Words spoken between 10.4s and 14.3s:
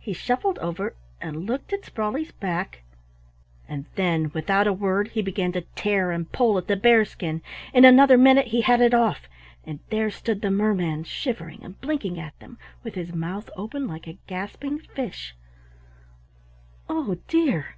the merman shivering and blinking at them with his mouth open like a